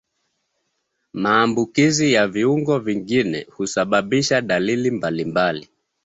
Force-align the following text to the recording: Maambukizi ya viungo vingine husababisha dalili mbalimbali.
Maambukizi 1.13 2.13
ya 2.13 2.27
viungo 2.27 2.79
vingine 2.79 3.47
husababisha 3.51 4.41
dalili 4.41 4.91
mbalimbali. 4.91 5.69